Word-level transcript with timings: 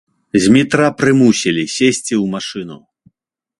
Змітра 0.45 0.87
прымусілі 1.01 1.63
сесці 1.75 2.13
ў 2.21 2.25
машыну. 2.35 2.77